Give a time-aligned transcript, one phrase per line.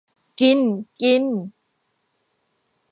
[0.39, 0.59] กิน
[1.01, 1.23] กิน